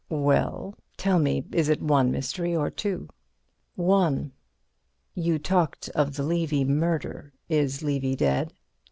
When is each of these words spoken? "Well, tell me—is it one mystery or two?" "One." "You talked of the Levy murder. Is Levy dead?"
"Well, 0.09 0.73
tell 0.97 1.19
me—is 1.19 1.69
it 1.69 1.79
one 1.79 2.09
mystery 2.11 2.55
or 2.55 2.71
two?" 2.71 3.07
"One." 3.75 4.31
"You 5.13 5.37
talked 5.37 5.89
of 5.89 6.15
the 6.15 6.23
Levy 6.23 6.65
murder. 6.65 7.33
Is 7.49 7.83
Levy 7.83 8.15
dead?" 8.15 8.51